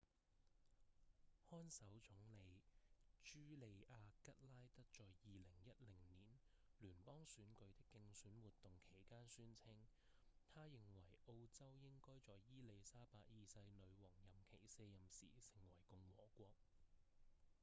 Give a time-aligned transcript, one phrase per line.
[1.47, 2.59] 看守總理
[3.23, 6.39] 茱莉亞‧吉拉德在2010年
[6.79, 9.85] 聯邦選舉的競選活動期間宣稱
[10.49, 16.49] 她認為澳洲應該在伊莉莎白二世女王任期卸任時成為共和國